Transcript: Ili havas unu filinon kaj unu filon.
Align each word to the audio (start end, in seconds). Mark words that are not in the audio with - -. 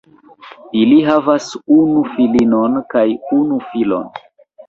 Ili 0.83 0.95
havas 1.07 1.49
unu 1.75 2.01
filinon 2.15 2.79
kaj 2.95 3.05
unu 3.41 3.59
filon. 3.67 4.09